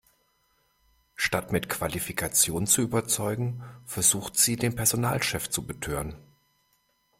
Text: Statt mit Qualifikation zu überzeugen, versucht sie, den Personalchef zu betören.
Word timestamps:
Statt 1.13 1.51
mit 1.51 1.69
Qualifikation 1.69 2.65
zu 2.65 2.81
überzeugen, 2.81 3.61
versucht 3.85 4.35
sie, 4.35 4.55
den 4.55 4.73
Personalchef 4.75 5.47
zu 5.47 5.63
betören. 5.67 6.15